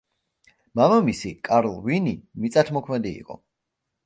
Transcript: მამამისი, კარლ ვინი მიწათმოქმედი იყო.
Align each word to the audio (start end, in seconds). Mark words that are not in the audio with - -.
მამამისი, 0.79 1.33
კარლ 1.49 1.75
ვინი 1.89 2.15
მიწათმოქმედი 2.47 3.15
იყო. 3.23 3.39